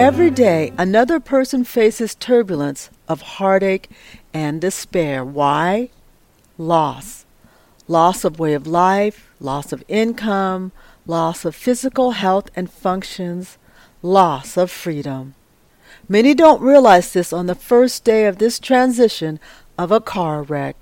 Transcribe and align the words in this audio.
Every 0.00 0.30
day, 0.30 0.72
another 0.78 1.20
person 1.20 1.62
faces 1.62 2.14
turbulence 2.14 2.88
of 3.06 3.20
heartache 3.20 3.90
and 4.32 4.58
despair. 4.58 5.22
Why? 5.22 5.90
Loss. 6.56 7.26
Loss 7.86 8.24
of 8.24 8.38
way 8.38 8.54
of 8.54 8.66
life, 8.66 9.28
loss 9.40 9.74
of 9.74 9.84
income, 9.88 10.72
loss 11.06 11.44
of 11.44 11.54
physical 11.54 12.12
health 12.12 12.48
and 12.56 12.70
functions, 12.70 13.58
loss 14.00 14.56
of 14.56 14.70
freedom. 14.70 15.34
Many 16.08 16.32
don't 16.32 16.62
realize 16.62 17.12
this 17.12 17.30
on 17.30 17.44
the 17.44 17.54
first 17.54 18.02
day 18.02 18.24
of 18.24 18.38
this 18.38 18.58
transition 18.58 19.38
of 19.76 19.92
a 19.92 20.00
car 20.00 20.42
wreck. 20.42 20.76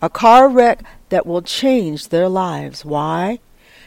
A 0.00 0.08
car 0.08 0.48
wreck 0.48 0.84
that 1.08 1.26
will 1.26 1.42
change 1.42 2.10
their 2.10 2.28
lives. 2.28 2.84
Why? 2.84 3.40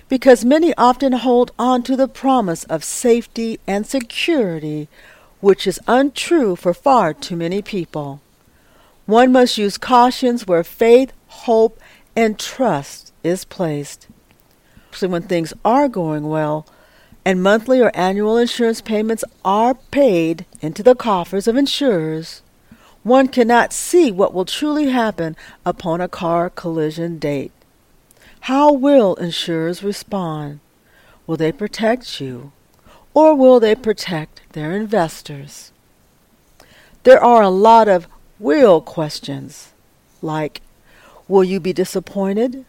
Because 0.08 0.46
many 0.46 0.74
often 0.76 1.14
hold 1.14 1.52
on 1.58 1.82
to 1.84 1.96
the 1.96 2.08
promise 2.08 2.64
of 2.66 2.84
safety 2.84 3.60
and 3.66 3.88
security, 3.88 4.88
which 5.42 5.66
is 5.66 5.80
untrue 5.88 6.56
for 6.56 6.74
far 6.74 7.14
too 7.14 7.36
many 7.36 7.62
people. 7.62 8.22
One 9.06 9.32
must 9.32 9.58
use 9.58 9.78
cautions 9.78 10.48
where 10.48 10.64
faith, 10.64 11.12
hope, 11.28 11.80
and 12.16 12.40
trust 12.40 13.14
is 13.24 13.46
placed. 13.46 14.08
Especially 14.92 15.08
when 15.10 15.24
things 15.24 15.54
are 15.64 15.88
going 15.88 16.28
well, 16.30 16.66
and 17.26 17.42
monthly 17.42 17.82
or 17.82 17.92
annual 17.96 18.38
insurance 18.38 18.82
payments 18.82 19.24
are 19.44 19.74
paid 19.74 20.46
into 20.62 20.84
the 20.84 20.96
coffers 20.96 21.48
of 21.48 21.56
insurers, 21.56 22.44
one 23.02 23.28
cannot 23.28 23.74
see 23.74 24.12
what 24.12 24.34
will 24.34 24.46
truly 24.46 24.90
happen 24.90 25.36
upon 25.66 26.02
a 26.02 26.08
car 26.08 26.50
collision 26.50 27.20
date. 27.20 27.52
How 28.46 28.72
will 28.72 29.16
insurers 29.16 29.82
respond? 29.82 30.60
Will 31.26 31.36
they 31.36 31.52
protect 31.52 32.22
you? 32.22 32.52
Or 33.16 33.34
will 33.34 33.60
they 33.60 33.74
protect 33.74 34.42
their 34.54 34.72
investors? 34.72 35.72
There 37.02 37.20
are 37.20 37.42
a 37.42 37.50
lot 37.50 37.88
of 37.88 38.08
will 38.38 38.82
questions, 38.82 39.74
like 40.22 40.62
Will 41.28 41.44
you 41.44 41.60
be 41.60 41.74
disappointed? 41.74 42.66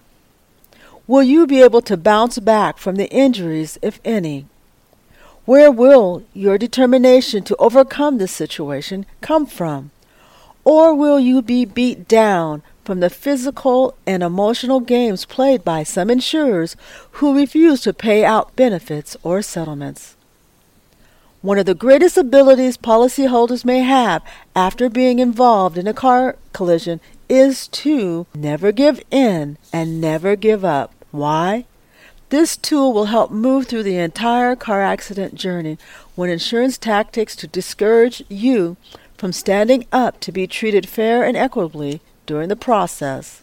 Will 1.06 1.22
you 1.22 1.46
be 1.46 1.60
able 1.60 1.82
to 1.82 1.98
bounce 1.98 2.38
back 2.38 2.78
from 2.78 2.96
the 2.96 3.10
injuries, 3.10 3.76
if 3.82 4.00
any? 4.02 4.46
Where 5.44 5.70
will 5.70 6.22
your 6.32 6.56
determination 6.56 7.44
to 7.44 7.56
overcome 7.56 8.16
this 8.16 8.32
situation 8.32 9.04
come 9.20 9.44
from? 9.44 9.90
Or 10.64 10.94
will 10.94 11.20
you 11.20 11.42
be 11.42 11.66
beat 11.66 12.08
down 12.08 12.62
from 12.86 13.00
the 13.00 13.10
physical 13.10 13.96
and 14.06 14.22
emotional 14.22 14.78
games 14.78 15.24
played 15.24 15.64
by 15.64 15.82
some 15.82 16.08
insurers 16.08 16.76
who 17.18 17.36
refuse 17.36 17.80
to 17.80 17.92
pay 17.92 18.24
out 18.24 18.54
benefits 18.54 19.16
or 19.24 19.42
settlements? 19.42 20.14
One 21.42 21.58
of 21.58 21.66
the 21.66 21.74
greatest 21.74 22.16
abilities 22.16 22.76
policyholders 22.76 23.64
may 23.64 23.80
have 23.80 24.22
after 24.54 24.88
being 24.88 25.18
involved 25.18 25.76
in 25.76 25.88
a 25.88 25.92
car 25.92 26.36
collision 26.52 27.00
is 27.28 27.66
to 27.68 28.26
never 28.34 28.70
give 28.70 29.02
in 29.10 29.58
and 29.72 30.00
never 30.00 30.36
give 30.36 30.64
up. 30.64 30.92
Why? 31.10 31.66
This 32.28 32.56
tool 32.56 32.92
will 32.92 33.06
help 33.06 33.32
move 33.32 33.66
through 33.66 33.82
the 33.82 33.98
entire 33.98 34.54
car 34.54 34.80
accident 34.80 35.34
journey 35.34 35.76
when 36.14 36.30
insurance 36.30 36.78
tactics 36.78 37.34
to 37.36 37.48
discourage 37.48 38.22
you 38.28 38.76
from 39.18 39.32
standing 39.32 39.86
up 39.90 40.20
to 40.20 40.30
be 40.30 40.46
treated 40.46 40.88
fair 40.88 41.24
and 41.24 41.36
equitably 41.36 42.00
during 42.26 42.48
the 42.48 42.56
process. 42.56 43.42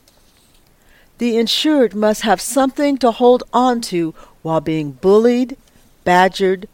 The 1.18 1.38
insured 1.38 1.96
must 1.96 2.22
have 2.24 2.42
something 2.42 2.98
to 2.98 3.12
hold 3.12 3.44
on 3.54 3.82
to 3.82 4.14
while 4.42 4.62
being 4.62 4.92
bullied, 4.92 5.58
badgered, 6.04 6.68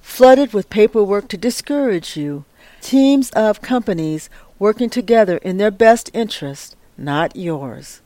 flooded 0.00 0.52
with 0.52 0.70
paperwork 0.70 1.28
to 1.28 1.36
discourage 1.36 2.16
you. 2.16 2.44
Teams 2.80 3.30
of 3.30 3.60
companies 3.62 4.30
working 4.58 4.88
together 4.88 5.38
in 5.38 5.56
their 5.56 5.70
best 5.70 6.10
interest, 6.14 6.76
not 6.96 7.34
yours. 7.36 8.00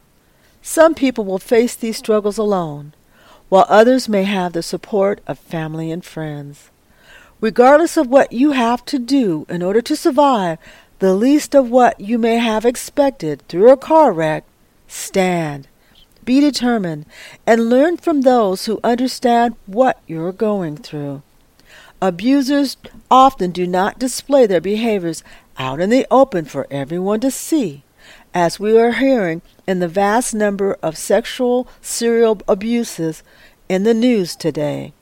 Some 0.62 0.94
people 0.94 1.24
will 1.24 1.38
face 1.38 1.74
these 1.74 1.98
struggles 1.98 2.38
alone, 2.38 2.94
while 3.48 3.66
others 3.68 4.08
may 4.08 4.24
have 4.24 4.52
the 4.52 4.62
support 4.62 5.20
of 5.26 5.38
family 5.38 5.90
and 5.90 6.04
friends. 6.04 6.70
Regardless 7.40 7.96
of 7.96 8.06
what 8.06 8.32
you 8.32 8.52
have 8.52 8.84
to 8.86 8.98
do 8.98 9.46
in 9.48 9.62
order 9.62 9.80
to 9.80 9.96
survive, 9.96 10.58
the 11.00 11.14
least 11.14 11.54
of 11.54 11.70
what 11.70 11.98
you 11.98 12.18
may 12.18 12.36
have 12.36 12.66
expected 12.66 13.42
through 13.48 13.70
a 13.70 13.76
car 13.76 14.12
wreck, 14.12 14.44
stand. 14.86 15.66
Be 16.26 16.40
determined 16.40 17.06
and 17.46 17.70
learn 17.70 17.96
from 17.96 18.20
those 18.20 18.66
who 18.66 18.78
understand 18.84 19.56
what 19.64 20.00
you're 20.06 20.32
going 20.32 20.76
through. 20.76 21.22
Abusers 22.02 22.76
often 23.10 23.50
do 23.50 23.66
not 23.66 23.98
display 23.98 24.46
their 24.46 24.60
behaviors 24.60 25.24
out 25.58 25.80
in 25.80 25.88
the 25.88 26.06
open 26.10 26.44
for 26.44 26.66
everyone 26.70 27.20
to 27.20 27.30
see, 27.30 27.82
as 28.34 28.60
we 28.60 28.78
are 28.78 28.92
hearing 28.92 29.40
in 29.66 29.80
the 29.80 29.88
vast 29.88 30.34
number 30.34 30.76
of 30.82 30.98
sexual 30.98 31.66
serial 31.80 32.40
abuses 32.46 33.22
in 33.70 33.84
the 33.84 33.94
news 33.94 34.36
today. 34.36 34.92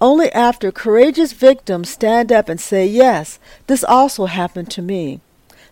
Only 0.00 0.30
after 0.32 0.72
courageous 0.72 1.32
victims 1.32 1.88
stand 1.88 2.32
up 2.32 2.48
and 2.48 2.60
say, 2.60 2.86
Yes, 2.86 3.38
this 3.66 3.84
also 3.84 4.26
happened 4.26 4.70
to 4.72 4.82
me, 4.82 5.20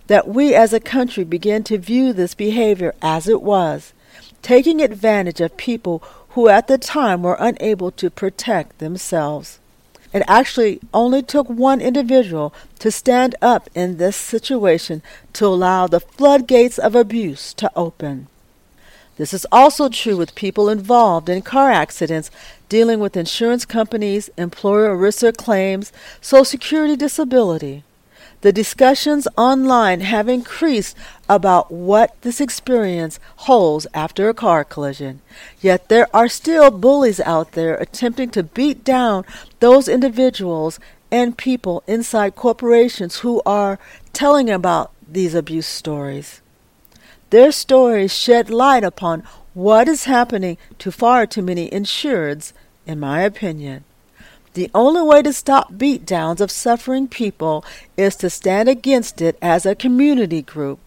that 0.07 0.29
we 0.29 0.55
as 0.55 0.73
a 0.73 0.81
country 0.81 1.25
begin 1.25 1.65
to 1.65 1.79
view 1.79 2.13
this 2.13 2.35
behavior 2.35 2.95
as 3.03 3.29
it 3.29 3.43
was, 3.43 3.93
taking 4.41 4.81
advantage 4.81 5.41
of 5.41 5.57
people 5.57 6.03
who 6.31 6.49
at 6.49 6.67
the 6.67 6.79
time 6.79 7.23
were 7.23 7.37
unable 7.39 7.91
to 7.91 8.11
protect 8.11 8.79
themselves. 8.79 9.59
It 10.13 10.23
actually 10.29 10.81
only 10.93 11.23
took 11.23 11.49
one 11.49 11.81
individual 11.81 12.55
to 12.81 12.91
stand 12.91 13.35
up 13.41 13.69
in 13.75 13.97
this 13.97 14.17
situation 14.17 15.03
to 15.35 15.47
allow 15.47 15.87
the 15.87 16.01
floodgates 16.01 16.79
of 16.79 16.95
abuse 16.95 17.55
to 17.55 17.71
open. 17.75 18.29
This 19.17 19.35
is 19.35 19.47
also 19.53 19.89
true 19.89 20.17
with 20.17 20.35
people 20.35 20.69
involved 20.69 21.29
in 21.29 21.43
car 21.43 21.71
accidents 21.71 22.31
dealing 22.69 22.99
with 22.99 23.17
insurance 23.17 23.65
companies, 23.65 24.31
employer 24.39 24.97
ERISA 24.97 25.37
claims, 25.37 25.93
Social 26.21 26.45
Security 26.45 26.97
disability. 26.97 27.85
The 28.43 28.53
discussions 28.53 29.29
online 29.37 30.01
have 30.01 30.29
increased 30.29 30.97
about 31.29 31.71
what 31.71 32.21
this 32.23 32.41
experience 32.41 33.21
holds 33.47 33.87
after 33.95 34.29
a 34.29 34.35
car 34.35 34.65
collision. 34.65 35.21
Yet 35.61 35.89
there 35.89 36.09
are 36.15 36.29
still 36.29 36.73
bullies 36.73 37.21
out 37.21 37.53
there 37.53 37.77
attempting 37.77 38.31
to 38.31 38.43
beat 38.43 38.83
down 38.83 39.25
those 39.61 39.87
individuals 39.87 40.81
and 41.13 41.39
people 41.39 41.85
inside 41.87 42.35
corporations 42.35 43.19
who 43.19 43.41
are 43.47 43.79
telling 44.13 44.51
about 44.51 44.91
these 45.07 45.35
abuse 45.35 45.67
stories. 45.67 46.42
Their 47.33 47.51
stories 47.51 48.15
shed 48.15 48.51
light 48.51 48.85
upon 48.85 49.23
what 49.55 49.89
is 49.89 50.05
happening 50.05 50.59
to 50.79 50.93
far 50.93 51.25
too 51.27 51.41
many 51.41 51.71
insureds, 51.71 52.53
in 52.87 53.01
my 53.01 53.23
opinion. 53.23 53.85
The 54.53 54.71
only 54.75 55.01
way 55.01 55.23
to 55.23 55.33
stop 55.33 55.73
beatdowns 55.73 56.43
of 56.43 56.51
suffering 56.51 57.09
people 57.09 57.65
is 57.97 58.17
to 58.17 58.29
stand 58.29 58.69
against 58.69 59.23
it 59.23 59.39
as 59.41 59.65
a 59.65 59.75
community 59.75 60.43
group, 60.43 60.79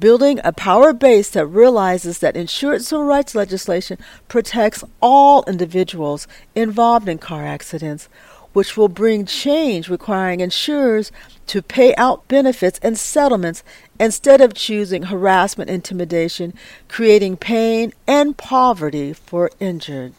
building 0.00 0.40
a 0.42 0.52
power 0.54 0.94
base 0.94 1.28
that 1.28 1.44
realizes 1.44 2.20
that 2.20 2.38
insurance 2.38 2.88
civil 2.88 3.04
rights 3.04 3.34
legislation 3.34 3.98
protects 4.28 4.82
all 5.02 5.44
individuals 5.46 6.26
involved 6.54 7.06
in 7.06 7.18
car 7.18 7.44
accidents, 7.44 8.08
which 8.52 8.76
will 8.76 8.88
bring 8.88 9.26
change 9.26 9.88
requiring 9.88 10.40
insurers 10.40 11.10
to 11.46 11.62
pay 11.62 11.94
out 11.96 12.26
benefits 12.28 12.78
and 12.82 12.98
settlements 12.98 13.62
instead 13.98 14.40
of 14.40 14.54
choosing 14.54 15.04
harassment, 15.04 15.70
intimidation, 15.70 16.54
creating 16.88 17.36
pain 17.36 17.92
and 18.06 18.36
poverty 18.36 19.12
for 19.12 19.50
injured. 19.60 20.12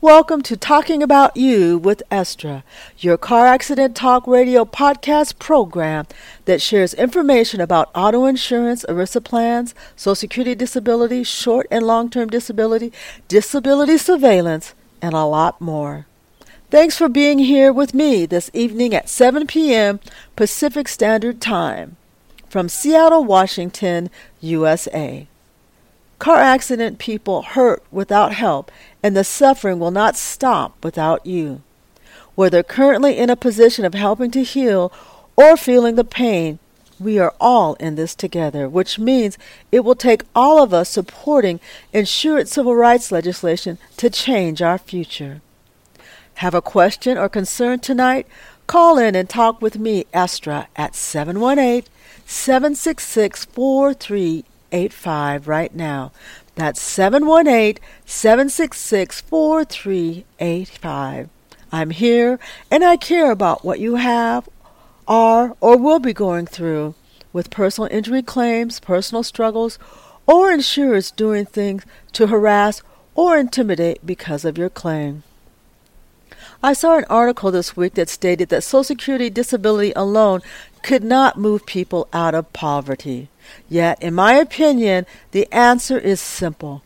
Welcome 0.00 0.42
to 0.42 0.56
Talking 0.56 1.02
About 1.02 1.36
You 1.36 1.76
with 1.76 2.04
Estra, 2.08 2.62
your 2.98 3.16
car 3.16 3.48
accident 3.48 3.96
talk 3.96 4.28
radio 4.28 4.64
podcast 4.64 5.40
program 5.40 6.06
that 6.44 6.62
shares 6.62 6.94
information 6.94 7.60
about 7.60 7.90
auto 7.96 8.24
insurance, 8.24 8.84
ERISA 8.88 9.24
plans, 9.24 9.74
Social 9.96 10.14
Security 10.14 10.54
disability, 10.54 11.24
short 11.24 11.66
and 11.68 11.84
long 11.84 12.10
term 12.10 12.28
disability, 12.28 12.92
disability 13.26 13.98
surveillance, 13.98 14.72
and 15.02 15.14
a 15.14 15.24
lot 15.24 15.60
more. 15.60 16.07
Thanks 16.70 16.98
for 16.98 17.08
being 17.08 17.38
here 17.38 17.72
with 17.72 17.94
me 17.94 18.26
this 18.26 18.50
evening 18.52 18.92
at 18.92 19.08
7 19.08 19.46
p.m. 19.46 20.00
Pacific 20.36 20.86
Standard 20.86 21.40
Time 21.40 21.96
from 22.50 22.68
Seattle, 22.68 23.24
Washington, 23.24 24.10
USA. 24.42 25.26
Car 26.18 26.36
accident 26.36 26.98
people 26.98 27.40
hurt 27.40 27.82
without 27.90 28.34
help, 28.34 28.70
and 29.02 29.16
the 29.16 29.24
suffering 29.24 29.78
will 29.78 29.90
not 29.90 30.14
stop 30.14 30.84
without 30.84 31.24
you. 31.24 31.62
Whether 32.34 32.62
currently 32.62 33.16
in 33.16 33.30
a 33.30 33.34
position 33.34 33.86
of 33.86 33.94
helping 33.94 34.30
to 34.32 34.42
heal 34.42 34.92
or 35.36 35.56
feeling 35.56 35.94
the 35.94 36.04
pain, 36.04 36.58
we 37.00 37.18
are 37.18 37.32
all 37.40 37.76
in 37.76 37.94
this 37.94 38.14
together, 38.14 38.68
which 38.68 38.98
means 38.98 39.38
it 39.72 39.86
will 39.86 39.94
take 39.94 40.24
all 40.34 40.62
of 40.62 40.74
us 40.74 40.90
supporting 40.90 41.60
insured 41.94 42.46
civil 42.46 42.74
rights 42.74 43.10
legislation 43.10 43.78
to 43.96 44.10
change 44.10 44.60
our 44.60 44.76
future. 44.76 45.40
Have 46.38 46.54
a 46.54 46.62
question 46.62 47.18
or 47.18 47.28
concern 47.28 47.80
tonight? 47.80 48.26
Call 48.68 48.96
in 48.96 49.16
and 49.16 49.28
talk 49.28 49.60
with 49.60 49.76
me, 49.76 50.06
Estra, 50.14 50.68
at 50.76 50.94
718 50.94 51.82
766 52.26 53.44
4385 53.46 55.48
right 55.48 55.74
now. 55.74 56.12
That's 56.54 56.80
718 56.80 57.82
766 58.06 59.20
4385. 59.22 61.28
I'm 61.72 61.90
here 61.90 62.38
and 62.70 62.84
I 62.84 62.96
care 62.96 63.32
about 63.32 63.64
what 63.64 63.80
you 63.80 63.96
have, 63.96 64.48
are, 65.08 65.56
or 65.60 65.76
will 65.76 65.98
be 65.98 66.12
going 66.12 66.46
through 66.46 66.94
with 67.32 67.50
personal 67.50 67.90
injury 67.90 68.22
claims, 68.22 68.78
personal 68.78 69.24
struggles, 69.24 69.76
or 70.24 70.52
insurers 70.52 71.10
doing 71.10 71.46
things 71.46 71.82
to 72.12 72.28
harass 72.28 72.80
or 73.16 73.36
intimidate 73.36 74.06
because 74.06 74.44
of 74.44 74.56
your 74.56 74.70
claim. 74.70 75.24
I 76.60 76.72
saw 76.72 76.98
an 76.98 77.04
article 77.08 77.52
this 77.52 77.76
week 77.76 77.94
that 77.94 78.08
stated 78.08 78.48
that 78.48 78.64
Social 78.64 78.82
Security 78.82 79.30
disability 79.30 79.92
alone 79.94 80.40
could 80.82 81.04
not 81.04 81.38
move 81.38 81.64
people 81.66 82.08
out 82.12 82.34
of 82.34 82.52
poverty. 82.52 83.28
Yet, 83.68 84.02
in 84.02 84.14
my 84.14 84.34
opinion, 84.34 85.06
the 85.30 85.46
answer 85.52 85.96
is 85.98 86.20
simple. 86.20 86.82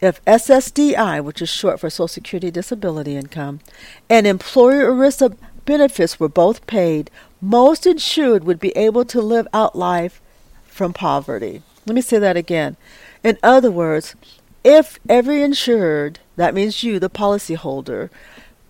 If 0.00 0.24
SSDI, 0.24 1.22
which 1.22 1.42
is 1.42 1.50
short 1.50 1.80
for 1.80 1.90
Social 1.90 2.08
Security 2.08 2.50
Disability 2.50 3.14
Income, 3.14 3.60
and 4.08 4.26
employer 4.26 4.90
ERISA 4.90 5.36
benefits 5.66 6.18
were 6.18 6.30
both 6.30 6.66
paid, 6.66 7.10
most 7.42 7.86
insured 7.86 8.44
would 8.44 8.58
be 8.58 8.74
able 8.74 9.04
to 9.04 9.20
live 9.20 9.46
out 9.52 9.76
life 9.76 10.22
from 10.64 10.94
poverty. 10.94 11.62
Let 11.84 11.94
me 11.94 12.00
say 12.00 12.18
that 12.18 12.38
again. 12.38 12.78
In 13.22 13.36
other 13.42 13.70
words, 13.70 14.14
if 14.64 14.98
every 15.10 15.42
insured, 15.42 16.20
that 16.36 16.54
means 16.54 16.82
you, 16.82 16.98
the 16.98 17.10
policyholder, 17.10 18.08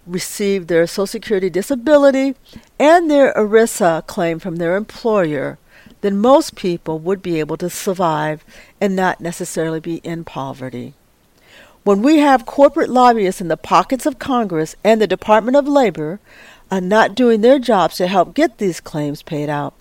received 0.06 0.68
their 0.68 0.86
Social 0.86 1.06
Security 1.06 1.50
disability 1.50 2.34
and 2.78 3.10
their 3.10 3.32
ERISA 3.34 4.06
claim 4.06 4.38
from 4.38 4.56
their 4.56 4.76
employer, 4.76 5.58
then 6.00 6.18
most 6.18 6.54
people 6.56 6.98
would 6.98 7.22
be 7.22 7.38
able 7.40 7.56
to 7.58 7.70
survive 7.70 8.44
and 8.80 8.96
not 8.96 9.20
necessarily 9.20 9.80
be 9.80 9.96
in 9.96 10.24
poverty. 10.24 10.94
When 11.82 12.02
we 12.02 12.18
have 12.18 12.46
corporate 12.46 12.90
lobbyists 12.90 13.40
in 13.40 13.48
the 13.48 13.56
pockets 13.56 14.06
of 14.06 14.18
Congress 14.18 14.76
and 14.84 15.00
the 15.00 15.06
Department 15.06 15.56
of 15.56 15.66
Labor 15.66 16.20
are 16.70 16.80
not 16.80 17.14
doing 17.14 17.40
their 17.40 17.58
jobs 17.58 17.96
to 17.96 18.06
help 18.06 18.34
get 18.34 18.58
these 18.58 18.80
claims 18.80 19.22
paid 19.22 19.48
out, 19.48 19.74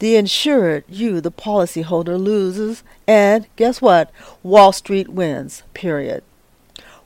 the 0.00 0.16
insured, 0.16 0.84
you, 0.88 1.20
the 1.20 1.30
policyholder, 1.30 2.18
loses, 2.18 2.82
and 3.06 3.46
guess 3.56 3.80
what? 3.80 4.10
Wall 4.42 4.72
Street 4.72 5.08
wins, 5.08 5.62
period. 5.72 6.22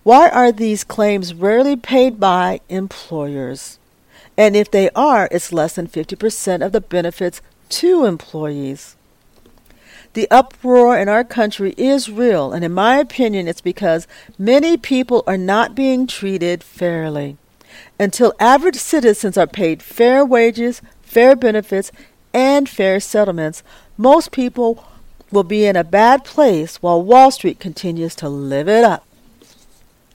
Why 0.09 0.31
are 0.31 0.51
these 0.51 0.85
claims 0.85 1.35
rarely 1.35 1.77
paid 1.77 2.19
by 2.19 2.63
employers? 2.71 3.79
And 4.39 4.57
if 4.57 4.71
they 4.71 4.89
are, 4.97 5.29
it's 5.31 5.53
less 5.53 5.75
than 5.75 5.87
50% 5.87 6.65
of 6.65 6.73
the 6.73 6.81
benefits 6.81 7.43
to 7.69 8.07
employees. 8.07 8.97
The 10.15 10.27
uproar 10.31 10.99
in 10.99 11.11
our 11.11 11.25
country 11.25 11.75
is 11.77 12.09
real, 12.09 12.55
and 12.55 12.65
in 12.65 12.73
my 12.73 12.97
opinion, 12.97 13.47
it's 13.47 13.61
because 13.61 14.09
many 14.39 14.79
people 14.79 15.25
are 15.27 15.37
not 15.37 15.75
being 15.75 16.07
treated 16.07 16.65
fairly. 16.65 17.37
Until 18.01 18.33
average 18.41 18.77
citizens 18.77 19.37
are 19.37 19.47
paid 19.47 19.83
fair 19.83 20.25
wages, 20.25 20.81
fair 21.03 21.37
benefits, 21.37 21.93
and 22.33 22.67
fair 22.67 22.99
settlements, 22.99 23.63
most 23.99 24.33
people 24.33 24.89
will 25.31 25.45
be 25.45 25.67
in 25.67 25.77
a 25.77 25.85
bad 25.85 26.25
place 26.25 26.77
while 26.77 27.03
Wall 27.03 27.31
Street 27.31 27.61
continues 27.61 28.15
to 28.15 28.31
live 28.31 28.71
it 28.71 28.85
up. 28.85 29.05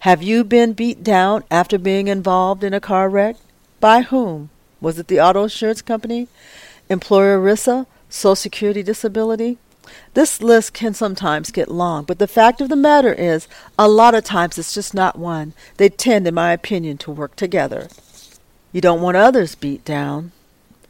Have 0.04 0.22
you 0.22 0.44
been 0.44 0.74
beat 0.74 1.02
down 1.02 1.46
after 1.50 1.78
being 1.78 2.10
involved 2.10 2.62
in 2.62 2.74
a 2.74 2.82
car 2.82 3.08
wreck? 3.08 3.38
By 3.80 4.02
whom? 4.02 4.50
Was 4.82 5.00
it 5.00 5.08
the 5.08 5.22
auto 5.22 5.44
insurance 5.44 5.82
company? 5.82 6.28
Employer 6.90 7.40
ERISA? 7.40 7.86
Social 8.10 8.36
Security 8.36 8.84
disability? 8.84 9.60
This 10.14 10.42
list 10.42 10.74
can 10.74 10.94
sometimes 10.94 11.52
get 11.52 11.72
long, 11.72 12.04
but 12.04 12.20
the 12.20 12.28
fact 12.28 12.60
of 12.60 12.68
the 12.68 12.76
matter 12.76 13.14
is, 13.14 13.48
a 13.80 13.88
lot 13.88 14.14
of 14.14 14.26
times 14.26 14.58
it's 14.58 14.74
just 14.74 14.94
not 14.94 15.18
one. 15.18 15.54
They 15.78 15.88
tend, 15.88 16.28
in 16.28 16.34
my 16.34 16.52
opinion, 16.52 16.98
to 16.98 17.10
work 17.10 17.38
together. 17.38 17.88
You 18.74 18.82
don't 18.82 19.02
want 19.02 19.16
others 19.16 19.56
beat 19.56 19.86
down? 19.86 20.34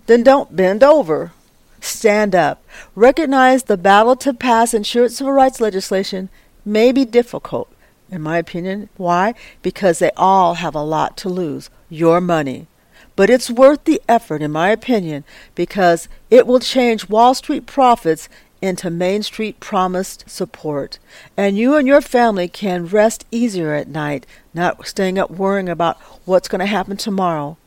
Then 0.08 0.24
don't 0.24 0.56
bend 0.56 0.82
over. 0.82 1.34
Stand 1.80 2.34
up. 2.34 2.64
Recognize 2.96 3.66
the 3.66 3.78
battle 3.78 4.16
to 4.16 4.34
pass 4.34 4.74
insurance 4.74 5.18
civil 5.18 5.34
rights 5.34 5.62
legislation 5.62 6.30
may 6.66 6.92
be 6.92 7.06
difficult, 7.06 7.70
in 8.14 8.22
my 8.22 8.38
opinion. 8.38 8.90
Why? 8.98 9.34
Because 9.62 10.00
they 10.00 10.12
all 10.16 10.56
have 10.56 10.76
a 10.76 10.82
lot 10.82 11.18
to 11.18 11.30
lose 11.30 11.70
your 11.90 12.22
money. 12.22 12.68
But 13.16 13.30
it's 13.30 13.50
worth 13.50 13.84
the 13.84 14.02
effort, 14.08 14.42
in 14.42 14.52
my 14.52 14.70
opinion, 14.70 15.24
because 15.56 16.08
it 16.32 16.48
will 16.48 16.60
change 16.60 17.10
Wall 17.10 17.34
Street 17.34 17.66
profits 17.66 18.28
into 18.62 18.90
Main 18.90 19.22
Street 19.22 19.60
promised 19.60 20.24
support. 20.30 20.98
And 21.36 21.58
you 21.58 21.76
and 21.76 21.88
your 21.88 22.02
family 22.02 22.48
can 22.48 22.88
rest 22.88 23.26
easier 23.30 23.74
at 23.74 23.90
night, 23.90 24.26
not 24.54 24.88
staying 24.88 25.20
up 25.20 25.30
worrying 25.30 25.70
about 25.70 25.98
what's 26.26 26.48
going 26.48 26.60
to 26.60 26.66
happen 26.66 26.98
tomorrow. 26.98 27.58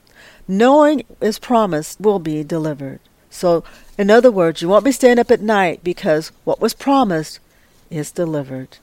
Knowing 0.49 1.05
is 1.21 1.39
promised 1.39 2.01
will 2.01 2.19
be 2.19 2.43
delivered. 2.43 3.01
So, 3.29 3.63
in 3.99 4.11
other 4.11 4.31
words, 4.31 4.63
you 4.63 4.69
won't 4.69 4.85
be 4.85 4.93
staying 4.93 5.19
up 5.19 5.31
at 5.31 5.43
night 5.43 5.85
because 5.85 6.33
what 6.45 6.61
was 6.61 6.73
promised 6.73 7.41
is 7.91 8.11
delivered. 8.11 8.79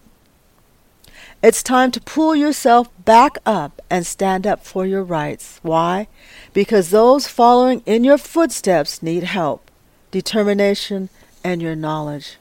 It's 1.43 1.61
time 1.61 1.91
to 1.91 1.99
pull 1.99 2.37
yourself 2.37 2.87
back 3.03 3.37
up 3.45 3.81
and 3.89 4.07
stand 4.07 4.47
up 4.47 4.63
for 4.63 4.85
your 4.85 5.03
rights. 5.03 5.59
Why? 5.61 6.07
Because 6.53 6.89
those 6.89 7.27
following 7.27 7.83
in 7.85 8.05
your 8.05 8.17
footsteps 8.17 9.03
need 9.03 9.23
help, 9.23 9.69
determination, 10.09 11.09
and 11.43 11.61
your 11.61 11.75
knowledge. 11.75 12.37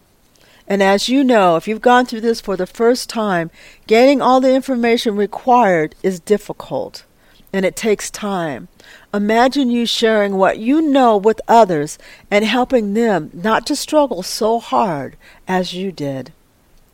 And 0.69 0.84
as 0.84 1.08
you 1.08 1.25
know, 1.25 1.56
if 1.56 1.66
you've 1.66 1.81
gone 1.81 2.06
through 2.06 2.20
this 2.20 2.40
for 2.40 2.56
the 2.56 2.64
first 2.64 3.08
time, 3.08 3.50
gaining 3.88 4.22
all 4.22 4.40
the 4.40 4.54
information 4.54 5.16
required 5.16 5.96
is 6.04 6.20
difficult 6.20 7.04
and 7.52 7.66
it 7.66 7.75
takes 7.75 8.08
time. 8.08 8.69
Imagine 9.12 9.69
you 9.69 9.84
sharing 9.84 10.37
what 10.37 10.58
you 10.58 10.81
know 10.81 11.16
with 11.16 11.40
others 11.49 11.99
and 12.31 12.44
helping 12.44 12.94
them 12.94 13.32
not 13.34 13.66
to 13.66 13.75
struggle 13.75 14.22
so 14.22 14.60
hard 14.60 15.16
as 15.49 15.75
you 15.75 15.90
did. 15.90 16.32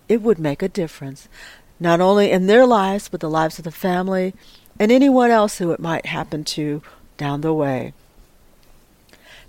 It 0.09 0.23
would 0.23 0.39
make 0.39 0.63
a 0.63 0.71
difference 0.71 1.29
not 1.81 2.01
only 2.01 2.31
in 2.31 2.47
their 2.47 2.67
lives, 2.67 3.09
but 3.09 3.21
the 3.21 3.31
lives 3.31 3.59
of 3.59 3.65
the 3.65 3.71
family 3.71 4.35
and 4.79 4.93
anyone 4.93 5.31
else 5.31 5.59
who 5.59 5.71
it 5.71 5.81
might 5.81 6.07
happen 6.07 6.45
to 6.45 6.83
down 7.17 7.41
the 7.41 7.53
way. 7.53 7.93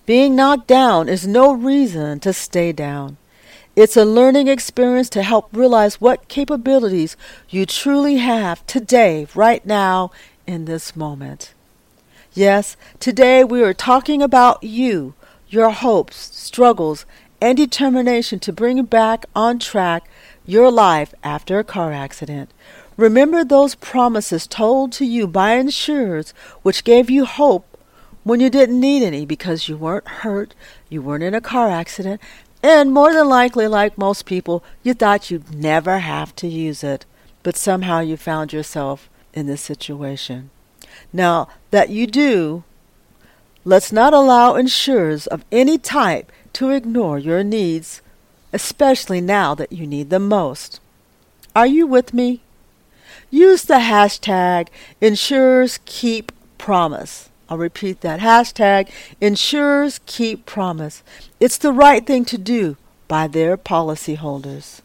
Being 0.05 0.35
knocked 0.35 0.67
down 0.67 1.07
is 1.07 1.27
no 1.27 1.53
reason 1.53 2.19
to 2.21 2.33
stay 2.33 2.71
down. 2.71 3.17
It's 3.75 3.95
a 3.95 4.05
learning 4.05 4.47
experience 4.47 5.09
to 5.09 5.23
help 5.23 5.47
realize 5.53 6.01
what 6.01 6.27
capabilities 6.27 7.15
you 7.47 7.65
truly 7.65 8.17
have 8.17 8.65
today, 8.65 9.27
right 9.35 9.65
now, 9.65 10.11
in 10.47 10.65
this 10.65 10.95
moment. 10.95 11.53
Yes, 12.33 12.75
today 12.99 13.43
we 13.43 13.63
are 13.63 13.73
talking 13.73 14.21
about 14.21 14.63
you, 14.63 15.13
your 15.47 15.69
hopes, 15.69 16.35
struggles, 16.35 17.05
and 17.39 17.57
determination 17.57 18.39
to 18.39 18.51
bring 18.51 18.77
you 18.77 18.83
back 18.83 19.25
on 19.35 19.59
track 19.59 20.09
your 20.45 20.71
life 20.71 21.13
after 21.23 21.59
a 21.59 21.63
car 21.63 21.91
accident. 21.91 22.51
Remember 22.97 23.43
those 23.43 23.75
promises 23.75 24.45
told 24.47 24.91
to 24.93 25.05
you 25.05 25.27
by 25.27 25.53
insurers 25.53 26.33
which 26.63 26.83
gave 26.83 27.09
you 27.09 27.25
hope 27.25 27.65
when 28.23 28.39
you 28.39 28.49
didn't 28.49 28.79
need 28.79 29.03
any 29.03 29.25
because 29.25 29.69
you 29.69 29.77
weren't 29.77 30.07
hurt, 30.07 30.53
you 30.89 31.01
weren't 31.01 31.23
in 31.23 31.33
a 31.33 31.41
car 31.41 31.69
accident, 31.69 32.21
and 32.61 32.91
more 32.91 33.13
than 33.13 33.29
likely, 33.29 33.67
like 33.67 33.97
most 33.97 34.25
people, 34.25 34.63
you 34.83 34.93
thought 34.93 35.31
you'd 35.31 35.55
never 35.55 35.99
have 35.99 36.35
to 36.37 36.47
use 36.47 36.83
it, 36.83 37.05
but 37.41 37.55
somehow 37.55 37.99
you 37.99 38.17
found 38.17 38.51
yourself 38.51 39.09
in 39.33 39.47
this 39.47 39.61
situation. 39.61 40.49
Now, 41.13 41.47
that 41.71 41.89
you 41.89 42.05
do, 42.05 42.63
let's 43.63 43.91
not 43.91 44.13
allow 44.13 44.55
insurers 44.55 45.25
of 45.27 45.45
any 45.51 45.77
type 45.77 46.31
to 46.53 46.71
ignore 46.71 47.17
your 47.17 47.43
needs 47.43 48.01
especially 48.53 49.21
now 49.21 49.55
that 49.55 49.71
you 49.71 49.85
need 49.85 50.09
them 50.09 50.27
most. 50.27 50.79
Are 51.55 51.67
you 51.67 51.87
with 51.87 52.13
me? 52.13 52.41
Use 53.29 53.63
the 53.63 53.75
hashtag 53.75 54.69
Insurers 55.01 55.79
Keep 55.85 56.31
Promise. 56.57 57.29
I'll 57.49 57.57
repeat 57.57 58.01
that 58.01 58.19
hashtag 58.19 58.89
Insurers 59.19 59.99
Keep 60.05 60.45
Promise. 60.45 61.03
It's 61.39 61.57
the 61.57 61.73
right 61.73 62.05
thing 62.05 62.25
to 62.25 62.37
do 62.37 62.77
by 63.07 63.27
their 63.27 63.57
policyholders. 63.57 64.81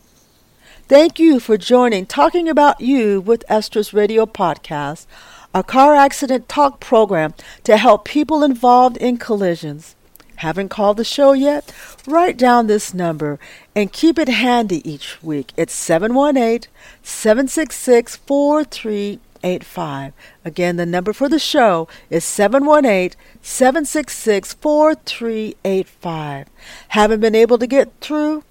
Thank 0.88 1.18
you 1.18 1.40
for 1.40 1.56
joining 1.56 2.06
Talking 2.06 2.48
About 2.48 2.80
You 2.80 3.20
with 3.20 3.44
Estra's 3.48 3.94
Radio 3.94 4.26
Podcast, 4.26 5.06
a 5.54 5.62
car 5.62 5.94
accident 5.94 6.48
talk 6.48 6.80
program 6.80 7.32
to 7.64 7.76
help 7.76 8.04
people 8.04 8.42
involved 8.42 8.96
in 8.98 9.16
collisions. 9.16 9.94
Haven't 10.36 10.68
called 10.68 10.96
the 10.96 11.04
show 11.04 11.32
yet? 11.32 11.72
Write 12.06 12.36
down 12.36 12.66
this 12.66 12.92
number 12.92 13.38
and 13.74 13.92
keep 13.92 14.18
it 14.18 14.28
handy 14.28 14.88
each 14.88 15.22
week. 15.22 15.52
It's 15.56 15.74
718 15.74 16.68
766 17.02 18.16
4385. 18.16 19.20
4385. 19.44 20.12
Again, 20.44 20.76
the 20.76 20.86
number 20.86 21.12
for 21.12 21.28
the 21.28 21.38
show 21.38 21.86
is 22.08 22.24
718 22.24 23.18
766 23.42 24.54
4385. 24.54 26.46
Haven't 26.88 27.20
been 27.20 27.34
able 27.34 27.58
to 27.58 27.66
get 27.66 27.92
through? 28.00 28.42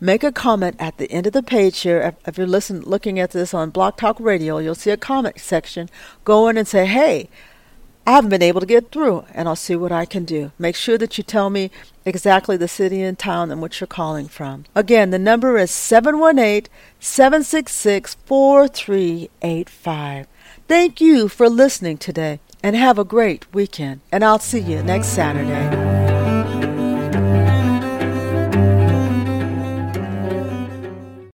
Make 0.00 0.24
a 0.24 0.32
comment 0.32 0.76
at 0.78 0.96
the 0.98 1.10
end 1.10 1.26
of 1.26 1.32
the 1.32 1.42
page 1.42 1.80
here. 1.80 2.14
If 2.26 2.38
you're 2.38 2.46
listening, 2.46 2.82
looking 2.82 3.18
at 3.18 3.32
this 3.32 3.54
on 3.54 3.72
BlogTalkRadio, 3.72 4.62
you'll 4.62 4.74
see 4.74 4.90
a 4.90 4.96
comment 4.96 5.38
section. 5.40 5.88
Go 6.24 6.48
in 6.48 6.56
and 6.58 6.68
say, 6.68 6.86
hey, 6.86 7.28
I 8.06 8.12
haven't 8.12 8.30
been 8.30 8.40
able 8.40 8.60
to 8.60 8.66
get 8.66 8.92
through, 8.92 9.24
and 9.34 9.48
I'll 9.48 9.56
see 9.56 9.74
what 9.74 9.90
I 9.90 10.04
can 10.04 10.24
do. 10.24 10.52
Make 10.60 10.76
sure 10.76 10.96
that 10.96 11.18
you 11.18 11.24
tell 11.24 11.50
me 11.50 11.72
exactly 12.04 12.56
the 12.56 12.68
city 12.68 13.02
and 13.02 13.18
town 13.18 13.50
in 13.50 13.60
which 13.60 13.80
you're 13.80 13.88
calling 13.88 14.28
from. 14.28 14.64
Again, 14.76 15.10
the 15.10 15.18
number 15.18 15.58
is 15.58 15.72
718 15.72 16.70
766 17.00 18.14
4385. 18.24 20.28
Thank 20.68 21.00
you 21.00 21.28
for 21.28 21.48
listening 21.48 21.98
today, 21.98 22.38
and 22.62 22.76
have 22.76 22.96
a 22.96 23.04
great 23.04 23.52
weekend, 23.52 24.02
and 24.12 24.24
I'll 24.24 24.38
see 24.38 24.60
you 24.60 24.84
next 24.84 25.08
Saturday. 25.08 26.05